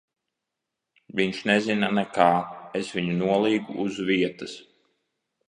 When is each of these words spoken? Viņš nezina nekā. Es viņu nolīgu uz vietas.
Viņš 1.19 1.41
nezina 1.49 1.89
nekā. 1.97 2.31
Es 2.81 2.91
viņu 2.97 3.19
nolīgu 3.21 3.79
uz 3.85 4.01
vietas. 4.11 4.59